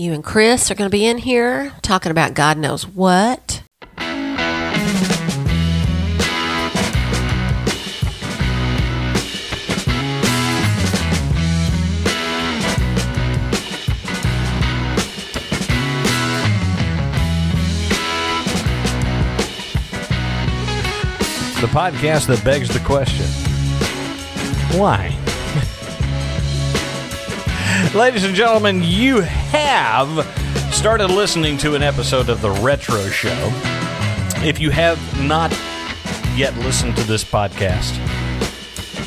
[0.00, 3.62] You and Chris are going to be in here talking about God knows what.
[21.60, 23.26] The podcast that begs the question
[24.78, 25.19] why?
[27.94, 30.24] Ladies and gentlemen, you have
[30.72, 33.50] started listening to an episode of The Retro Show.
[34.44, 35.50] If you have not
[36.36, 37.98] yet listened to this podcast,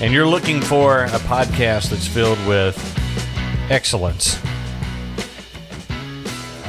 [0.02, 2.78] and you're looking for a podcast that's filled with
[3.72, 4.38] excellence,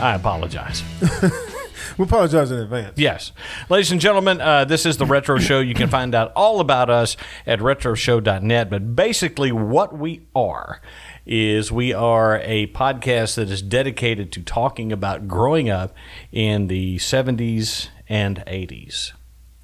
[0.01, 0.85] I apologize.
[1.97, 2.99] We apologize in advance.
[2.99, 3.31] Yes.
[3.69, 5.61] Ladies and gentlemen, uh, this is the Retro Show.
[5.61, 8.69] You can find out all about us at retroshow.net.
[8.69, 10.81] But basically, what we are
[11.27, 15.95] is we are a podcast that is dedicated to talking about growing up
[16.33, 19.13] in the 70s and 80s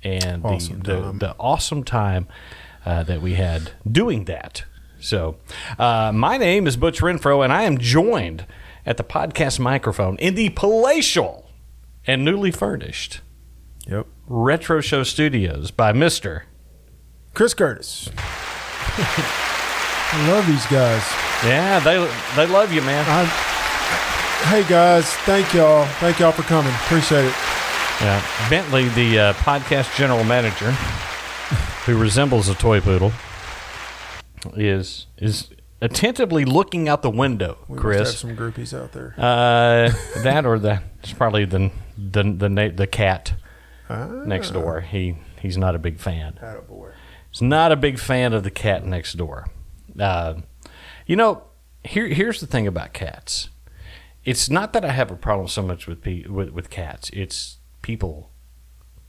[0.02, 2.26] and Awesome the, the, the awesome time
[2.86, 4.64] uh, that we had doing that.
[4.98, 5.36] So,
[5.78, 8.46] uh, my name is Butch Renfro, and I am joined
[8.84, 11.50] at the podcast microphone in the palatial
[12.06, 13.20] and newly furnished
[13.86, 14.06] Yep.
[14.26, 16.42] Retro Show Studios by Mr.
[17.34, 18.10] Chris Curtis.
[18.16, 21.29] I love these guys.
[21.44, 21.96] Yeah, they
[22.36, 23.04] they love you, man.
[23.08, 23.24] I,
[24.50, 25.86] hey guys, thank y'all.
[25.98, 26.72] Thank y'all for coming.
[26.84, 27.34] Appreciate it.
[28.02, 30.70] Yeah, Bentley, the uh, podcast general manager,
[31.86, 33.12] who resembles a toy poodle,
[34.54, 35.48] is is
[35.80, 37.56] attentively looking out the window.
[37.68, 39.14] We Chris, have some groupies out there.
[39.16, 39.90] uh,
[40.22, 43.32] that or the it's probably the the the, na- the cat
[43.88, 44.82] Ah, next door.
[44.82, 46.38] He he's not a big fan.
[46.42, 46.92] attaboy.
[47.32, 49.46] He's not a big fan of the cat next door.
[49.98, 50.34] Uh,
[51.10, 51.42] you know,
[51.82, 53.48] here here's the thing about cats.
[54.24, 57.10] It's not that I have a problem so much with pe- with, with cats.
[57.12, 58.30] It's people,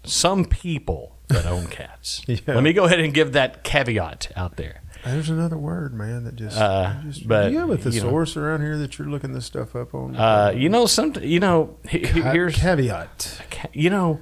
[0.03, 2.23] some people that own cats.
[2.27, 2.39] Yeah.
[2.47, 4.81] Let me go ahead and give that caveat out there.
[5.05, 6.57] There's another word, man, that just.
[6.57, 8.09] Uh, just but, do you have a you know.
[8.37, 10.15] around here that you're looking this stuff up on?
[10.15, 13.41] Uh, you know, some you know he- he- Ca- here's caveat.
[13.51, 14.19] ca- you know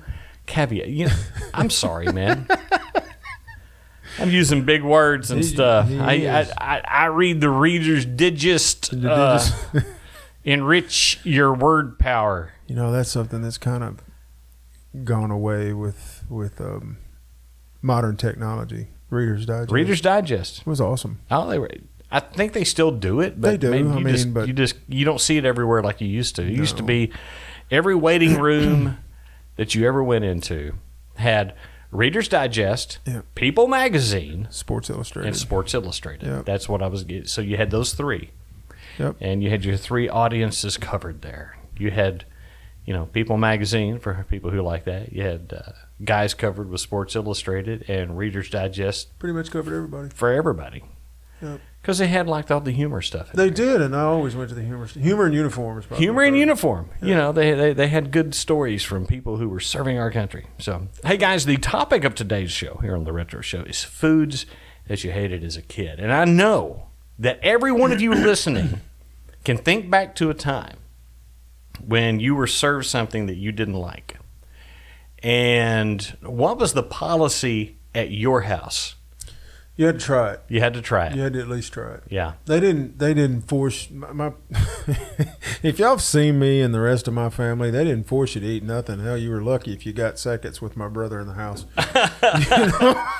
[0.48, 0.88] caveat.
[0.90, 1.16] You know,
[1.54, 2.46] I'm sorry, man.
[4.20, 5.90] I'm using big words and stuff.
[5.90, 6.48] I, I.
[6.58, 8.94] I I read the Reader's Digest.
[8.94, 9.40] Uh,
[10.44, 12.54] enrich your word power.
[12.68, 14.00] you know, that's something that's kind of
[15.04, 16.98] gone away with with um,
[17.82, 18.88] modern technology.
[19.10, 19.72] Reader's Digest.
[19.72, 20.66] Reader's Digest.
[20.66, 21.20] was awesome.
[21.32, 21.70] Oh, they were.
[22.12, 24.48] I think they still do it, but They do, maybe I you mean, just, but-
[24.48, 26.44] you just you don't see it everywhere like you used to.
[26.44, 27.12] It used to be
[27.70, 28.98] every waiting room
[29.58, 30.74] that you ever went into
[31.16, 31.54] had
[31.92, 33.22] Reader's Digest, Yeah.
[33.36, 35.28] People Magazine, Sports Illustrated.
[35.30, 36.28] and Sports Illustrated.
[36.28, 36.46] Yep.
[36.46, 37.26] That's what I was getting.
[37.26, 38.30] So you had those three,
[39.00, 39.16] Yep.
[39.20, 41.58] and you had your three audiences covered there.
[41.78, 42.26] You had,
[42.86, 45.12] you know, People Magazine for people who like that.
[45.14, 45.72] You had uh,
[46.04, 50.10] guys covered with Sports Illustrated and Reader's Digest Pretty much covered everybody.
[50.14, 50.84] for everybody.
[51.42, 51.62] Yep.
[51.82, 53.32] Because they had like all the humor stuff.
[53.32, 53.66] They there.
[53.78, 54.86] did, and I always went to the humor.
[54.86, 56.40] Humor in uniform probably Humor in favorite.
[56.40, 56.90] uniform.
[57.02, 60.48] You know, they, they they had good stories from people who were serving our country.
[60.58, 64.46] So, hey guys, the topic of today's show here on the Retro Show is foods
[64.88, 66.00] that you hated as a kid.
[66.00, 68.82] And I know that every one of you listening
[69.46, 70.78] can think back to a time
[71.86, 74.18] when you were served something that you didn't like.
[75.24, 78.96] And what was the policy at your house?
[79.80, 80.42] You had to try it.
[80.50, 81.16] You had to try it.
[81.16, 82.04] You had to at least try it.
[82.10, 82.34] Yeah.
[82.46, 83.00] They didn't.
[83.00, 84.12] They didn't force my.
[84.12, 84.34] my
[85.64, 88.42] if y'all have seen me and the rest of my family, they didn't force you
[88.42, 89.00] to eat nothing.
[89.00, 91.66] Hell, you were lucky if you got seconds with my brother in the house.
[91.78, 93.08] You know?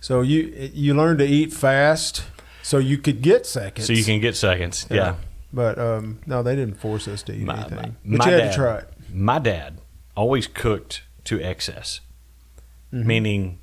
[0.00, 2.24] So you you learned to eat fast,
[2.62, 3.86] so you could get seconds.
[3.86, 4.84] So you can get seconds.
[4.90, 5.14] yeah.
[5.52, 7.96] But um, no, they didn't force us to eat My- anything.
[8.04, 8.88] my- but you had dad- to try it.
[9.12, 9.78] my dad
[10.16, 12.00] always cooked to excess,
[12.92, 13.06] Mm-hmm.
[13.06, 13.58] meaning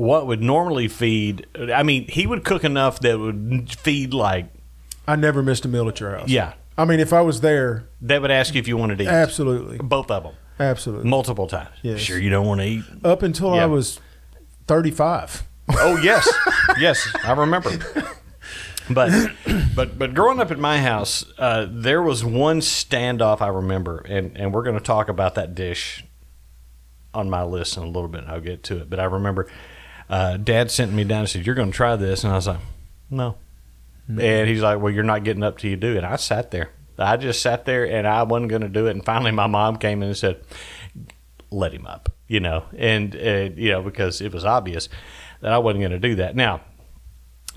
[0.00, 1.46] what would normally feed.
[1.74, 4.46] I mean, he would cook enough that would feed like
[5.06, 6.28] I never missed a meal at your house.
[6.28, 6.54] yeah.
[6.78, 9.08] I mean, if I was there, They would ask you if you wanted to eat.
[9.08, 11.10] absolutely, Both of them, absolutely.
[11.10, 11.68] multiple times.
[11.82, 12.00] Yes.
[12.00, 12.84] Sure, you don't want to eat.
[13.04, 13.64] Up until Yeah.
[13.64, 14.00] I was
[14.66, 15.42] thirty-five.
[15.72, 16.26] Oh yes,
[16.78, 17.70] yes, I remember.
[18.88, 19.30] But
[19.76, 24.36] but but growing up at my house, uh, there was one standoff I remember, and
[24.36, 26.04] and we're going to talk about that dish
[27.12, 28.22] on my list in a little bit.
[28.22, 28.88] and I'll get to it.
[28.90, 29.48] But I remember
[30.10, 32.46] uh, Dad sent me down and said, "You're going to try this," and I was
[32.46, 32.60] like,
[33.08, 33.36] "No."
[34.08, 36.70] And he's like, "Well, you're not getting up till you do." And I sat there.
[36.98, 38.90] I just sat there, and I wasn't going to do it.
[38.90, 40.42] And finally, my mom came in and said,
[41.50, 44.88] "Let him up," you know, and uh, you know because it was obvious
[45.40, 46.34] that I wasn't going to do that.
[46.36, 46.60] Now,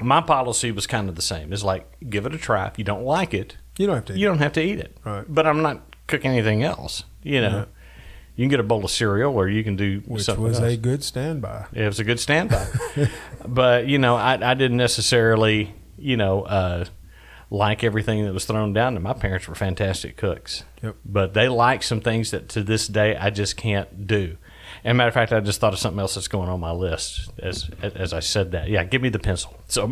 [0.01, 1.51] my policy was kind of the same.
[1.51, 2.67] It's like give it a try.
[2.67, 4.17] If you don't like it, You don't have to.
[4.17, 4.95] you don't have to eat it.
[5.03, 5.25] Right.
[5.27, 7.03] But I'm not cooking anything else.
[7.23, 7.65] You know.
[8.35, 10.73] You can get a bowl of cereal, or you can do which something was else.
[10.73, 11.65] a good standby.
[11.73, 12.67] It was a good standby.
[13.47, 16.85] but, you know, I, I didn't necessarily, you know, uh,
[17.51, 18.95] like everything that was thrown down.
[18.95, 20.63] And my parents were fantastic cooks.
[20.81, 20.95] Yep.
[21.05, 24.37] But they like some things that to this day I just can't do.
[24.83, 27.31] And matter of fact, I just thought of something else that's going on my list
[27.39, 28.69] as as I said that.
[28.69, 29.55] Yeah, give me the pencil.
[29.67, 29.89] So,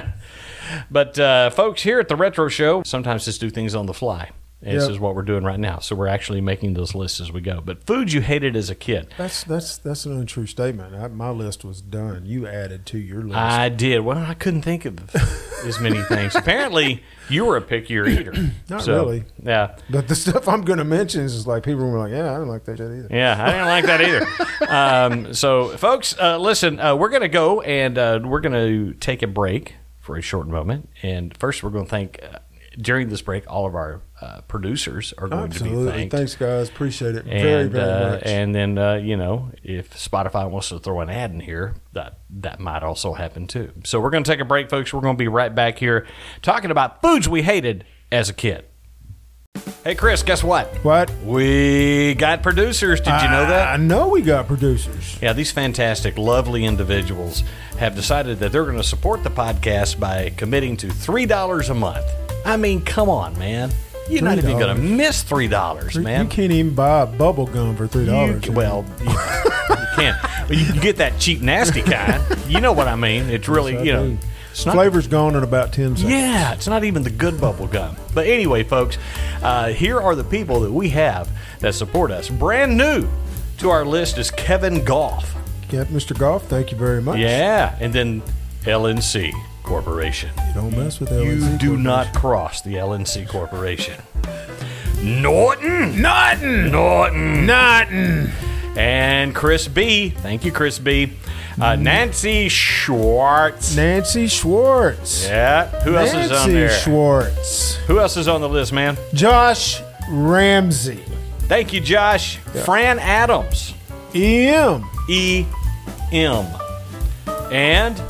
[0.90, 4.32] but uh, folks, here at the Retro Show, sometimes just do things on the fly.
[4.66, 4.90] And This Yep.
[4.94, 5.78] is what we're doing right now.
[5.78, 7.60] So we're actually making those lists as we go.
[7.64, 9.06] But foods you hated as a kid.
[9.16, 10.92] That's that's that's an untrue statement.
[10.94, 12.26] I, my list was done.
[12.26, 13.36] You added to your list.
[13.36, 14.00] I did.
[14.00, 14.98] Well, I couldn't think of
[15.64, 16.34] as many things.
[16.34, 18.34] Apparently, you were a pickier eater.
[18.68, 19.24] Not So, really.
[19.42, 19.76] Yeah.
[19.88, 22.48] but the stuff I'm going to mention is like people were like, "Yeah, I don't
[22.48, 24.26] like that either." Yeah, I didn't like that either.
[24.68, 28.94] Um, so, folks, uh, listen, uh, we're going to go and uh, we're going to
[28.98, 30.88] take a break for a short moment.
[31.02, 32.38] And first, we're going to thank, uh,
[32.78, 35.92] during this break, all of our uh, producers are going to be Absolutely.
[35.92, 36.14] thanked.
[36.14, 36.68] Thanks, guys.
[36.68, 38.22] Appreciate it and, very, very uh, much.
[38.24, 42.18] And then, uh, you know, if Spotify wants to throw an ad in here, that
[42.30, 43.72] that might also happen too.
[43.84, 44.92] So we're going to take a break, folks.
[44.92, 46.06] We're going to be right back here
[46.42, 48.64] talking about foods we hated as a kid.
[49.84, 50.66] Hey, Chris, guess what?
[50.82, 51.10] what?
[51.24, 53.00] We got producers.
[53.00, 53.68] Did you know that?
[53.68, 55.18] I know we got producers.
[55.22, 57.42] Yeah, these fantastic, lovely individuals
[57.78, 62.04] have decided that they're going to support the podcast by committing to $3 a month.
[62.46, 63.70] I mean, come on, man.
[64.08, 66.24] You're not even going to miss $3, man.
[66.26, 68.48] You can't even buy a bubble gum for three You- dollars.
[68.50, 70.16] well, you, you can't.
[70.50, 72.22] You, you get that cheap, nasty kind.
[72.48, 73.28] You know what I mean?
[73.30, 74.16] It's really, you know,
[74.52, 74.76] it's not.
[74.76, 76.04] flavor's gone in about ten seconds.
[76.12, 77.96] Yeah, it's not even the good bubble gum.
[78.14, 78.96] But anyway, folks,
[79.42, 81.28] uh, here are the people that we have
[81.58, 82.28] that support us.
[82.28, 83.08] Brand new
[83.58, 85.34] to our list is Kevin Goff.
[85.70, 86.16] Yeah, Mr.
[86.16, 87.18] Goff, thank you very much.
[87.18, 88.22] Yeah, and then
[88.62, 89.32] LNC
[89.66, 90.30] Corporation.
[90.48, 94.00] You don't mess with You LNC do not cross the LNC Corporation.
[95.02, 96.00] Norton!
[96.00, 96.70] Norton!
[96.70, 97.46] Norton!
[97.46, 98.30] Norton.
[98.76, 100.10] And Chris B.
[100.10, 101.12] Thank you, Chris B.
[101.60, 103.74] Uh, Nancy Schwartz.
[103.76, 105.24] Nancy Schwartz.
[105.26, 105.66] Yeah.
[105.82, 106.68] Who else is on there?
[106.68, 107.74] Nancy Schwartz.
[107.86, 108.96] Who else is on the list, man?
[109.14, 111.02] Josh Ramsey.
[111.40, 112.36] Thank you, Josh.
[112.64, 113.74] Fran Adams.
[114.14, 114.84] E.M.
[115.08, 115.46] E.
[116.12, 116.46] M.
[117.50, 118.00] And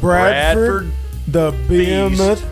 [0.00, 0.92] Bradford, Bradford
[1.28, 2.42] the Behemoth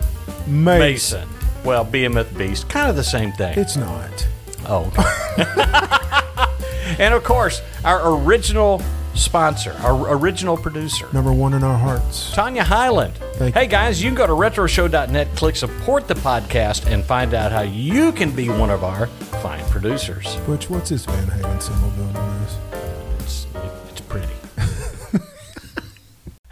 [0.47, 0.79] Mason.
[0.79, 1.29] Mason.
[1.63, 2.69] Well, Behemoth Beast.
[2.69, 3.57] Kind of the same thing.
[3.57, 4.27] It's not.
[4.67, 6.95] Oh, okay.
[6.99, 8.81] and of course, our original
[9.15, 12.31] sponsor, our original producer, Number one in our hearts.
[12.33, 13.15] Tanya Highland.
[13.35, 13.69] Thank hey you.
[13.69, 18.11] guys, you can go to retroshow.net, click support the podcast, and find out how you
[18.11, 19.07] can be one of our
[19.41, 20.35] fine producers.
[20.47, 22.84] Which, what's this Van Halen symbol doing on this?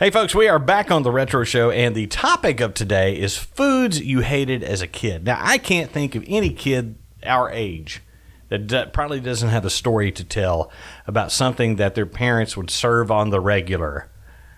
[0.04, 3.38] Hey folks, we are back on the Retro Show, and the topic of today is
[3.38, 5.24] foods you hated as a kid.
[5.24, 6.96] Now, I can't think of any kid
[7.26, 8.02] our age
[8.50, 10.70] that probably doesn't have a story to tell
[11.08, 14.10] about something that their parents would serve on the regular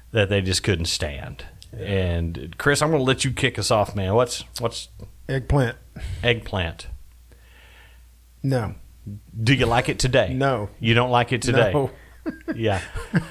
[0.09, 1.45] that they just couldn't stand.
[1.71, 4.15] And Chris, I'm going to let you kick us off, man.
[4.15, 4.89] What's what's
[5.29, 5.77] Eggplant.
[6.23, 6.87] eggplant?
[8.41, 8.73] No.
[9.43, 10.33] Do you like it today?
[10.33, 10.69] No.
[10.79, 11.71] You don't like it today?
[11.71, 11.91] No.
[12.55, 12.81] Yeah.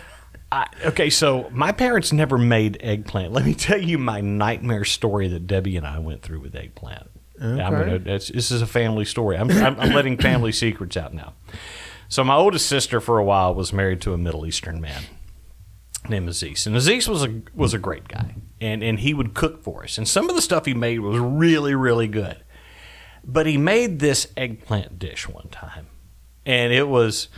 [0.55, 3.33] I, okay, so my parents never made eggplant.
[3.33, 7.11] Let me tell you my nightmare story that Debbie and I went through with eggplant.
[7.41, 7.71] I'm Okay.
[7.99, 9.37] gonna, it's, this is a family story.
[9.37, 11.35] I'm, I'm, I'm letting family secrets out now.
[12.09, 15.02] So my oldest sister for a while was married to a Middle Eastern man
[16.09, 19.64] named Aziz, and Aziz was a was a great guy, and and he would cook
[19.64, 22.45] for us, and some of the stuff he made was really really good.
[23.25, 25.87] But he made this eggplant dish one time,
[26.47, 27.28] and it was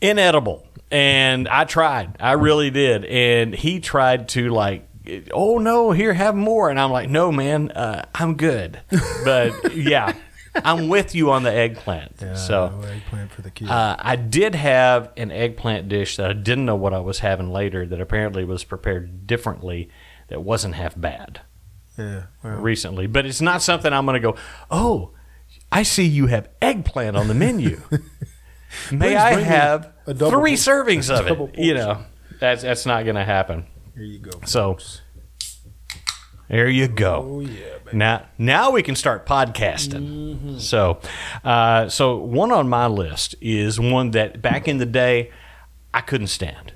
[0.00, 0.63] inedible.
[0.90, 3.04] And I tried, I really did.
[3.04, 4.88] And he tried to like,
[5.32, 6.70] oh no, here have more.
[6.70, 8.80] And I'm like, no, man, uh, I'm good.
[9.24, 10.12] But yeah,
[10.54, 12.16] I'm with you on the eggplant.
[12.20, 13.70] Yeah, so eggplant for the kids.
[13.70, 17.50] uh, I did have an eggplant dish that I didn't know what I was having
[17.50, 17.86] later.
[17.86, 19.88] That apparently was prepared differently.
[20.28, 21.40] That wasn't half bad
[21.98, 22.24] yeah.
[22.42, 24.36] Well, recently, but it's not something I'm going to go.
[24.70, 25.12] Oh,
[25.70, 27.80] I see you have eggplant on the menu.
[28.90, 31.58] May I have three servings of it?
[31.58, 32.04] You know,
[32.40, 33.66] that's that's not going to happen.
[33.94, 34.32] here you go.
[34.44, 34.78] So
[36.48, 37.24] there you go.
[37.26, 37.96] Oh, yeah, baby.
[37.96, 40.60] Now, now we can start podcasting.
[40.60, 41.00] So,
[41.42, 45.30] uh, so one on my list is one that back in the day
[45.92, 46.72] I couldn't stand.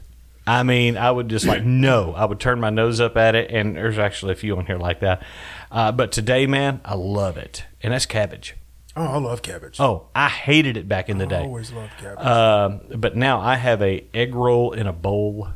[0.47, 2.14] I mean, I would just like no.
[2.14, 4.78] I would turn my nose up at it, and there's actually a few on here
[4.78, 5.23] like that.
[5.71, 8.57] Uh, but today, man, I love it, and that's cabbage.
[8.99, 9.78] Oh, I love cabbage.
[9.81, 11.40] Oh, I hated it back in the I day.
[11.43, 12.25] always love cabbage.
[12.25, 15.49] Um, but now I have a egg roll in a bowl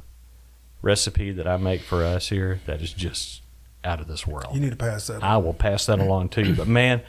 [0.80, 3.42] recipe that I make for us here that is just
[3.84, 4.54] out of this world.
[4.54, 5.22] You need to pass that.
[5.22, 6.54] I will pass that along to you.
[6.54, 7.02] But man,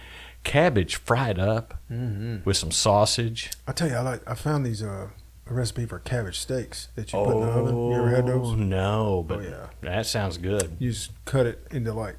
[0.44, 3.52] cabbage fried up with some sausage.
[3.68, 4.22] I tell you, I like.
[4.30, 5.10] I found these uh,
[5.46, 7.76] a recipe for cabbage steaks that you put in the oven.
[7.92, 8.56] You ever had Oh those?
[8.58, 9.68] no, but yeah.
[9.82, 10.76] that sounds good.
[10.80, 12.16] You just cut it into like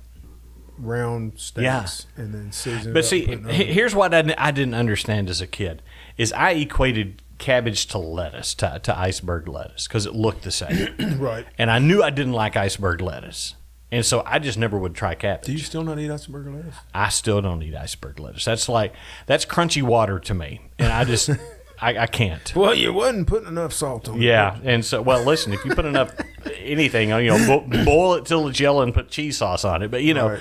[0.78, 3.74] round steaks and then season it But up see, and it in the he- oven.
[3.74, 5.82] here's what I, I didn't understand as a kid:
[6.16, 10.94] is I equated cabbage to lettuce, to, to iceberg lettuce, because it looked the same,
[11.18, 11.46] right.
[11.58, 13.54] and I knew I didn't like iceberg lettuce,
[13.90, 15.46] and so I just never would try cabbage.
[15.46, 16.76] Do you still not eat iceberg lettuce?
[16.94, 18.44] I still don't eat iceberg lettuce.
[18.44, 18.92] That's like
[19.26, 21.30] that's crunchy water to me, and I just
[21.80, 22.54] I, I can't.
[22.54, 24.22] Well, you wasn't putting enough salt on it.
[24.22, 26.14] Yeah, and so well, listen, if you put enough
[26.58, 29.82] anything on, you know, bo- boil it till it's yellow and put cheese sauce on
[29.82, 29.90] it.
[29.90, 30.40] But you know, Right.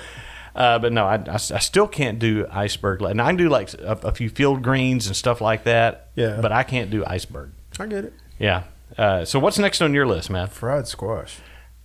[0.54, 3.02] uh, but no, I, I, I still can't do iceberg.
[3.02, 6.10] And I can do like a, a few field greens and stuff like that.
[6.14, 6.38] Yeah.
[6.40, 7.50] but I can't do iceberg.
[7.80, 8.12] I get it.
[8.38, 8.62] Yeah.
[8.96, 10.46] Uh, so what's next on your list, man?
[10.48, 11.38] Fried squash.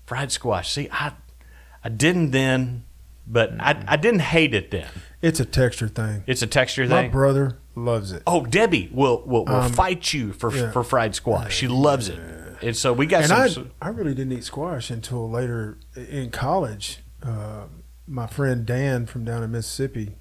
[0.06, 0.72] Fried squash.
[0.72, 1.14] See, I
[1.84, 2.84] I didn't then,
[3.26, 4.90] but I I didn't hate it then.
[5.22, 6.24] It's a texture thing.
[6.28, 7.06] It's a texture My thing.
[7.08, 8.24] My brother loves it.
[8.28, 10.72] Oh, Debbie will will, will Um, fight you for yeah.
[10.72, 11.56] for fried squash.
[11.56, 12.20] She loves it,
[12.62, 13.72] and so we got and some.
[13.82, 17.00] I, I really didn't eat squash until later in college.
[17.24, 17.64] Uh,
[18.08, 20.16] my friend Dan from down in Mississippi,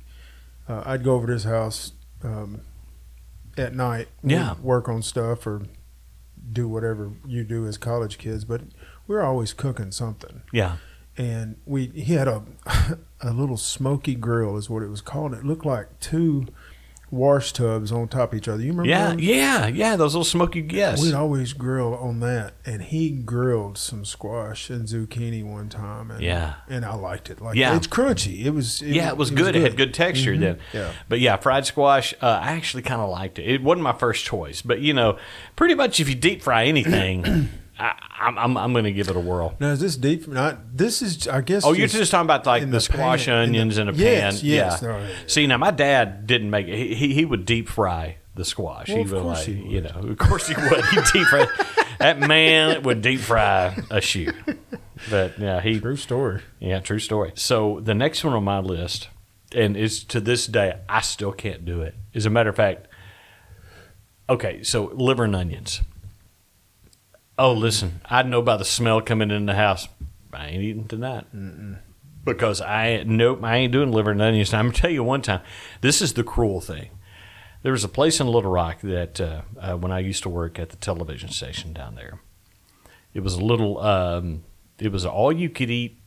[0.68, 2.60] uh, I'd go over to his house um,
[3.56, 4.54] at night, Yeah.
[4.62, 5.62] work on stuff or
[6.52, 8.44] do whatever you do as college kids.
[8.44, 8.62] But
[9.06, 10.76] we were always cooking something, yeah,
[11.16, 12.42] and we he had a
[13.20, 15.32] a little smoky grill is what it was called.
[15.34, 16.46] It looked like two
[17.10, 18.62] wash tubs on top of each other.
[18.62, 18.88] You remember?
[18.90, 19.20] yeah, those?
[19.22, 19.96] yeah, yeah.
[19.96, 21.02] Those little smoky yes.
[21.02, 26.22] We'd always grill on that, and he grilled some squash and zucchini one time, and
[26.22, 26.54] Yeah.
[26.68, 27.40] and I liked it.
[27.40, 27.76] Like Yeah.
[27.76, 28.44] it's crunchy.
[28.44, 29.56] It was yeah, it was good.
[29.56, 30.56] It had good texture then.
[30.56, 30.76] Mm-hmm.
[30.76, 30.92] Yeah.
[31.08, 33.46] But yeah, fried squash, uh, I actually kind of liked it.
[33.46, 35.18] It wasn't my first choice, but you know,
[35.56, 37.48] pretty much if you deep fry anything,
[37.78, 39.54] I, I'm I'm, I'm going to give it a whirl.
[39.61, 40.26] Now is this deep?
[40.26, 41.64] Not this is I guess.
[41.64, 43.92] Oh, you're just talking about like the, the squash pan, in the- onions in, a
[43.92, 44.00] pan.
[44.00, 44.82] Yes, yes.
[44.82, 44.99] yeah.
[45.00, 45.08] Yeah.
[45.26, 46.76] See, now my dad didn't make it.
[46.76, 48.88] He, he, he would deep fry the squash.
[48.88, 50.85] Well, he of would course like, he you know, of course he would.
[50.87, 51.47] He deep fry.
[51.99, 54.32] that man would deep fry a shoe.
[55.11, 56.42] But yeah, he true story.
[56.58, 57.32] yeah, true story.
[57.37, 59.08] So the next one on my list,
[59.54, 61.94] and it's to this day, I still can't do it.
[62.14, 62.88] As a matter of fact,
[64.28, 65.82] okay, so liver and onions.
[67.38, 69.88] Oh, listen, I know by the smell coming in the house.
[70.33, 71.25] I ain't eating tonight
[72.25, 74.52] because I nope, I ain't doing liver and onions.
[74.52, 75.40] I'm gonna tell you one time,
[75.80, 76.90] this is the cruel thing.
[77.62, 80.59] There was a place in Little Rock that uh, uh, when I used to work
[80.59, 82.21] at the television station down there,
[83.14, 83.78] it was a little.
[83.80, 84.45] Um,
[84.78, 85.99] it was an all you could eat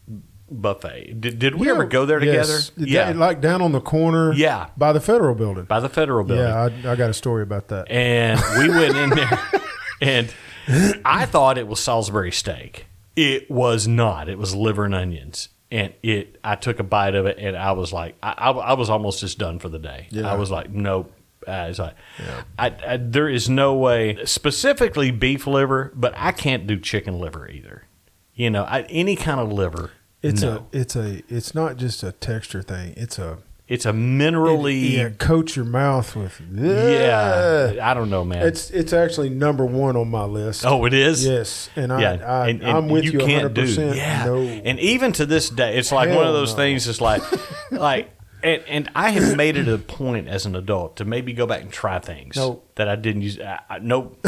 [0.49, 1.19] buffet.
[1.19, 2.53] Did, did we ever go there together?
[2.53, 2.71] Yes.
[2.77, 4.33] Yeah, like down on the corner.
[4.33, 4.69] Yeah.
[4.77, 5.63] by the federal building.
[5.65, 6.45] by the federal building.
[6.45, 7.89] Yeah, I, I got a story about that.
[7.89, 9.39] and we went in there
[10.01, 10.33] and
[11.05, 12.87] I thought it was Salisbury steak.
[13.15, 14.29] It was not.
[14.29, 15.49] It was liver and onions.
[15.69, 18.73] And it, I took a bite of it, and I was like, I, I, I
[18.73, 20.07] was almost just done for the day.
[20.09, 20.29] Yeah.
[20.29, 21.13] I was like, nope.
[21.47, 21.95] Uh, it's like,
[22.59, 27.49] I, I, there is no way, specifically beef liver, but I can't do chicken liver
[27.49, 27.85] either.
[28.35, 29.91] You know, I, any kind of liver.
[30.21, 30.67] It's no.
[30.71, 32.93] a it's a it's not just a texture thing.
[32.95, 33.39] It's a
[33.71, 38.45] it's a minerally, yeah, coat your mouth with yeah, I don't know, man.
[38.45, 40.65] It's it's actually number one on my list.
[40.65, 41.25] oh, it is.
[41.25, 43.53] Yes, and I, yeah, I and, and I'm with you, can't 100.
[43.53, 43.61] do.
[43.61, 46.57] percent Yeah, No, and even to this day, it's like one of Hell those no.
[46.57, 46.85] things.
[46.85, 47.23] It's like,
[47.71, 48.11] like,
[48.43, 51.61] and, and I have made it a point as an adult to maybe go back
[51.61, 52.69] and try things Nope.
[52.75, 53.39] that I didn't use.
[53.39, 54.19] I, I, nope.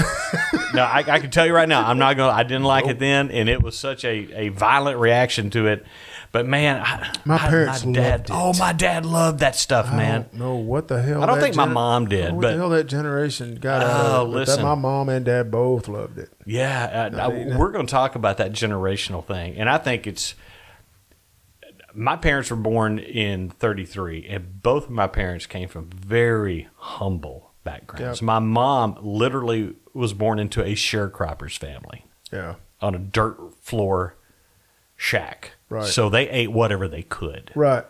[0.73, 2.31] no, I, I can tell you right now, I'm not gonna.
[2.31, 5.85] I didn't like it then, and it was such a, a violent reaction to it.
[6.33, 8.33] But man, I, My I- parents my dad, loved it.
[8.33, 10.25] Oh, my dad loved that stuff, I man.
[10.35, 11.23] don't what the hell.
[11.23, 13.93] I don't think my mom did, What but- the hell that generation got out Oh,
[13.93, 14.09] of it.
[14.15, 14.55] Oh, but listen.
[14.57, 16.29] That, my mom and dad both loved it.
[16.45, 20.35] Yeah, I- mean- we're going to talk about that generational thing, and I think it's.
[21.95, 27.51] My parents were born in '33, and both of my parents came from very humble
[27.63, 28.21] backgrounds.
[28.21, 28.25] Yep.
[28.25, 34.15] My mom literally was born into a sharecroppers family Yeah, on a dirt floor
[34.95, 35.51] shack.
[35.73, 35.85] Right.
[35.87, 37.51] So they ate whatever they could.
[37.55, 37.85] right.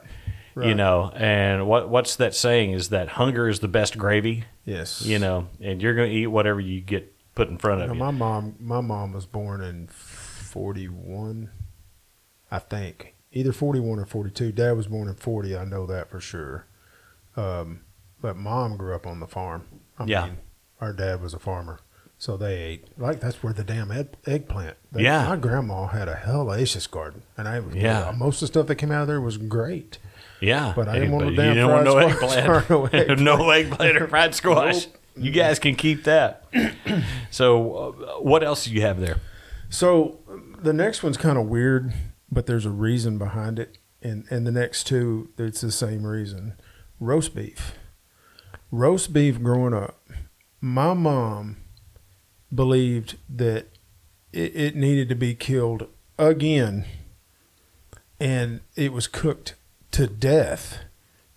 [0.56, 0.68] right.
[0.68, 4.46] You know, and what what's that saying is that hunger is the best gravy.
[4.66, 5.02] Yes.
[5.02, 7.94] You know, and you're going to eat whatever you get put in front of Now,
[7.94, 8.00] you.
[8.00, 11.50] my mom, my mom was born in forty-one,
[12.52, 14.52] I think, either forty-one or forty-two.
[14.52, 15.58] Dad was born in forty.
[15.58, 16.68] I know that for sure.
[17.36, 17.82] Um,
[18.22, 19.64] but mom grew up on the farm.
[19.98, 20.26] I Yeah.
[20.28, 20.38] mean,
[20.80, 21.80] our dad was a farmer,
[22.24, 24.78] so they ate like that's where the damn egg, eggplant.
[24.94, 25.28] That- Yeah.
[25.28, 28.14] my grandma had a hellacious garden, and I Yeah.
[28.16, 29.98] most of the stuff that came out of there was great.
[30.40, 32.38] Yeah, But I didn't want no you damn no fried squash.
[32.38, 32.60] eggplant.
[32.70, 33.20] No eggplant.
[33.22, 34.88] no eggplant or fried squash.
[35.18, 36.46] You guys can keep that.
[37.30, 39.18] so, uh, what else do you have there?
[39.70, 40.20] So
[40.62, 41.94] the next one's kind of weird,
[42.32, 46.54] but there's a reason behind it, and and the next two, it's the same reason.
[47.02, 47.74] Roast beef,
[48.72, 49.42] roast beef.
[49.42, 50.00] Growing up,
[50.62, 51.58] my mom
[52.54, 53.68] believed that
[54.32, 56.86] it, it needed to be killed again,
[58.20, 59.56] and it was cooked
[59.92, 60.80] to death.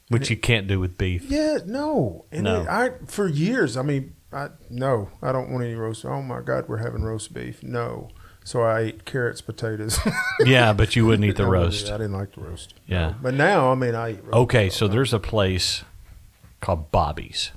[0.08, 1.24] Which you can't do with beef.
[1.28, 2.62] Yeah, no, and No.
[2.62, 3.76] It, I for years.
[3.76, 6.04] I mean, I no, I don't want any roast.
[6.04, 7.62] Oh my God, we're having roast beef.
[7.62, 8.10] No,
[8.44, 9.98] so I ate carrots, potatoes.
[10.44, 11.88] Yeah, but you wouldn't eat the I roast.
[11.88, 12.74] I didn't like the roast.
[12.86, 13.14] Yeah.
[13.20, 14.22] but now I mean, I eat.
[14.22, 15.82] Roast Okay, so there's a place
[16.60, 17.50] called Bobby's.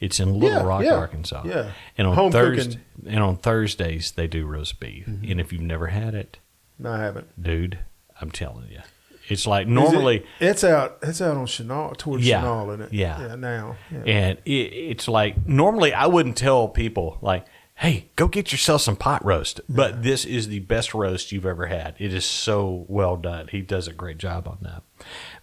[0.00, 1.42] It's in Little Yeah, Rock, yeah, Arkansas.
[1.44, 1.72] yeah.
[1.98, 3.12] And on Home Thursday cooking.
[3.12, 5.06] and on Thursdays they do roast beef.
[5.06, 6.38] And if you've never had it.
[6.78, 7.28] No, I haven't.
[7.42, 7.78] dude,
[8.20, 8.80] I'm telling you.
[9.28, 10.98] It's like Is it- normally it's out.
[11.02, 12.92] It's out on Chenal towards Yeah, Chenal, isn't it?
[12.94, 13.20] yeah.
[13.28, 13.34] yeah.
[13.36, 14.02] Now, yeah.
[14.06, 17.44] and it, it's like normally I wouldn't tell people like,
[17.76, 21.66] "Hey, go get yourself some pot roast." But this is the best roast you've ever
[21.66, 21.94] had.
[21.98, 23.46] It is so well done.
[23.52, 24.82] He does a great job on that.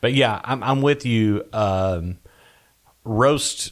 [0.02, 1.46] But yeah, I'm I'm with you.
[1.54, 2.18] Um,
[3.06, 3.72] roast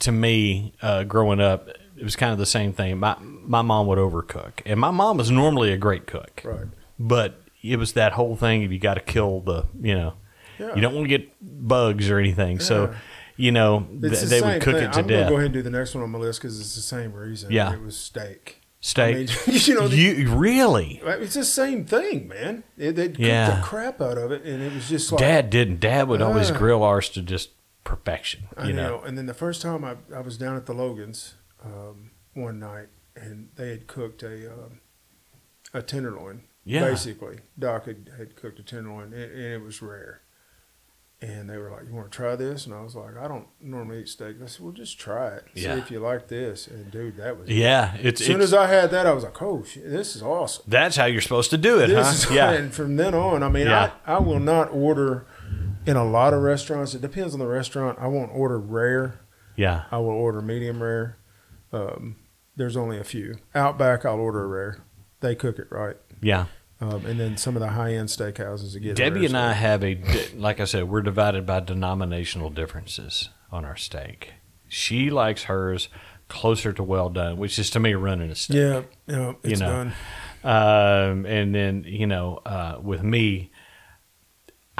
[0.00, 2.98] to me, uh, growing up, it was kind of the same thing.
[2.98, 6.66] My my mom would overcook, and my mom was normally a great cook, Right.
[6.98, 10.14] But it was that whole thing of you got to kill the, you know,
[10.58, 10.74] Yeah.
[10.74, 12.58] you don't want to get bugs or anything.
[12.60, 12.94] So,
[13.36, 14.84] you know, th- the they would cook thing.
[14.84, 15.20] it to I'm death.
[15.24, 17.12] gonna go ahead and do the next one on my list because it's the same
[17.12, 17.50] reason.
[17.52, 17.72] Yeah.
[17.72, 18.56] it was steak.
[18.82, 19.14] Steak.
[19.14, 19.28] I mean,
[19.66, 21.02] you know, the- you really?
[21.04, 22.64] it's the same thing, man.
[22.78, 23.56] They'd cook Yeah.
[23.56, 25.80] the crap out of it, and it was just like Dad didn't.
[25.80, 26.56] Dad would always Ah.
[26.56, 27.50] grill ours to just
[27.84, 28.48] perfection.
[28.56, 28.98] I You know.
[28.98, 29.02] know.
[29.02, 31.34] And then the first time I, I was down at the Logans
[31.64, 34.80] um, one night, and they had cooked a um,
[35.74, 36.42] a tenderloin.
[36.64, 36.84] Yeah.
[36.84, 40.20] Basically, Doc had, had cooked a tenderloin, and, and it was rare.
[41.22, 43.46] And they were like, "You want to try this?" And I was like, "I don't
[43.60, 45.44] normally eat steak." I said, "Well, just try it.
[45.54, 45.74] Yeah.
[45.74, 48.54] See if you like this." And dude, that was Yeah, it's, As soon it's as
[48.54, 51.50] I had that, I was like, "Oh, shit, this is awesome." that's how you're supposed
[51.50, 52.34] to do it, This huh?
[52.34, 53.90] yeah, And from then on, I mean, Yeah.
[54.06, 55.26] I, I will not order
[55.86, 56.94] in a lot of restaurants.
[56.94, 57.98] It depends on the restaurant.
[58.00, 59.20] I won't order rare.
[59.56, 61.18] yeah, I will order medium rare.
[61.72, 62.16] Um,
[62.56, 63.36] there's only a few.
[63.54, 64.78] Outback, I'll order rare.
[65.20, 65.96] They cook it right.
[66.20, 66.46] yeah.
[66.82, 69.84] Um, and then some of the high end steakhouses that get Debbie and I have
[69.84, 70.00] a,
[70.34, 74.32] like I said, we're divided by denominational differences on our steak.
[74.66, 75.90] She likes hers
[76.28, 78.56] closer to well done, which is to me running a steak.
[78.56, 79.66] Yeah, yeah, it's know.
[79.68, 79.92] done.
[80.42, 83.49] Um, and then, you know, uh, with me,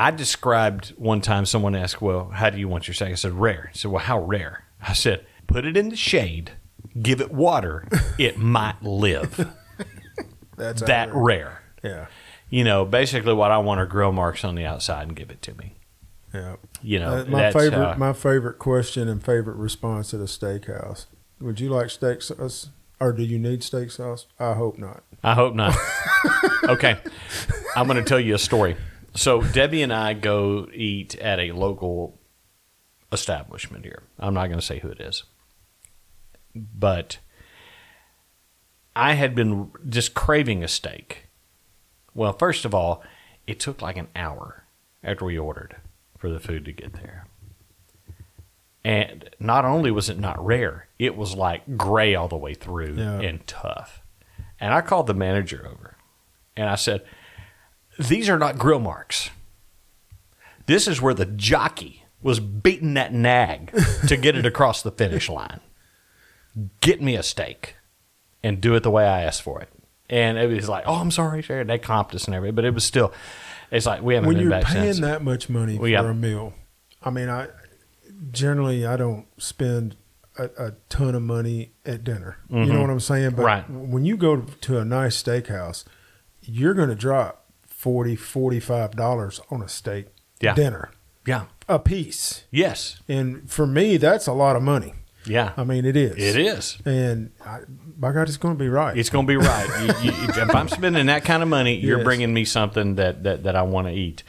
[0.00, 3.10] I described one time someone asked, Well, how do you want your steak?
[3.12, 3.68] I said, Rare.
[3.72, 4.64] I said, Well, how rare?
[4.80, 6.52] I said, Put it in the shade,
[7.00, 7.86] give it water,
[8.18, 9.52] it might live.
[10.56, 11.62] That's that rare.
[11.82, 12.06] Yeah,
[12.50, 15.40] You know, basically what I want are grill marks on the outside and give it
[15.42, 15.76] to me.
[16.34, 16.56] yeah.
[16.82, 21.06] You know, Uh, my favorite, how- my favorite question and favorite response at a steakhouse.
[21.40, 22.68] Would you like steak sauce,
[23.00, 24.26] or do you need steak sauce?
[24.38, 25.02] I hope not.
[25.24, 25.74] I hope not.
[26.64, 26.98] okay.
[27.74, 28.76] I'm going to tell you a story.
[29.14, 32.18] So, Debbie and I go eat at a local
[33.12, 34.04] establishment here.
[34.18, 35.24] I'm not going to say who it is.
[36.54, 37.18] But
[38.94, 41.26] I had been just craving a steak.
[42.14, 43.02] Well, first of all,
[43.46, 44.64] it took like an hour
[45.02, 45.76] after we ordered
[46.18, 47.26] for the food to get there.
[48.84, 52.94] And not only was it not rare, it was like gray all the way through
[52.94, 53.20] Yeah.
[53.20, 54.02] and tough.
[54.58, 55.96] And I called the manager over
[56.56, 57.02] and I said,
[58.08, 59.30] These are not grill marks.
[60.66, 63.72] This is where the jockey was beating that nag
[64.08, 65.60] to get it across the finish line.
[66.80, 67.76] Get me a steak
[68.42, 69.68] and do it the way I asked for it.
[70.08, 71.64] And it was like, Oh, I'm sorry, sir.
[71.64, 73.12] They comped us and everything, but it was still,
[73.70, 76.52] it's like, we haven't when been you're paying that much money for a meal,
[77.02, 77.48] I mean, I
[78.30, 79.96] generally I don't spend
[80.36, 82.38] a, a ton of money at dinner.
[82.50, 83.30] You know what I'm saying?
[83.30, 83.76] But Mm-hmm.
[83.76, 83.88] Right.
[83.88, 85.84] when you go to a nice steakhouse,
[86.42, 87.39] you're going to drop
[87.80, 90.52] 40 45 dollars on a steak Yeah.
[90.54, 90.90] dinner
[91.26, 91.46] yeah.
[91.66, 92.44] a piece.
[92.50, 93.00] Yes.
[93.08, 94.92] And for me, that's a lot of money.
[95.24, 95.52] Yeah.
[95.56, 96.14] I mean, it is.
[96.18, 96.76] it is.
[96.84, 97.60] And I,
[97.96, 98.96] by God, it's going to be right.
[98.98, 99.68] It's going to be right.
[100.02, 102.04] You, you, if I'm spending that kind of money, you're Yes.
[102.04, 104.24] bringing me something that, that, that I want to eat.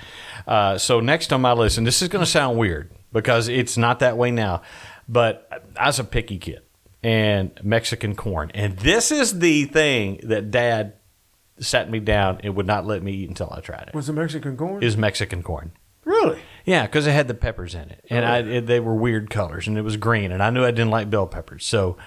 [0.47, 3.77] Uh, so next on my list, and this is going to sound weird because it's
[3.77, 4.61] not that way now,
[5.09, 6.61] but I was a picky kid
[7.03, 8.51] and Mexican corn.
[8.53, 10.93] And this is the thing that dad
[11.61, 13.93] sat me down and would not let me eat until I tried it.
[13.93, 14.83] Was it Mexican corn?
[14.83, 15.71] Is Mexican corn.
[16.03, 16.39] really?
[16.65, 18.27] Yeah, because it had the peppers in it, and Oh.
[18.27, 20.91] I it, they were weird colors, and it was green, and I knew I didn't
[20.91, 21.97] like bell peppers, so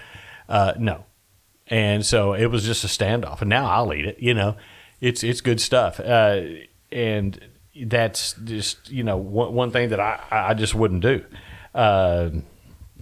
[0.47, 1.05] uh, no,
[1.67, 3.41] and so it was just a standoff.
[3.41, 4.17] And now I'll eat it.
[4.19, 4.55] You know,
[5.01, 6.41] it's it's good stuff, uh,
[6.91, 7.39] and
[7.85, 11.25] that's just you know one, one thing that I I just wouldn't do.
[11.73, 12.29] Uh,